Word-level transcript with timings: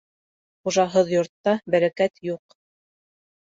Хужаһыҙ 0.67 1.13
йортта 1.17 1.55
бәрәкәт 1.75 2.19
юҡ. 2.33 2.59